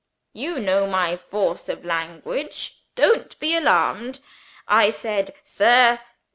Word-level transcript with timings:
You 0.33 0.59
know 0.59 0.87
my 0.87 1.15
force 1.15 1.69
of 1.69 1.85
language 1.85 2.79
don't 2.95 3.37
be 3.37 3.53
alarmed! 3.55 4.19
I 4.67 4.89
said, 4.89 5.31
'Sir! 5.43 5.99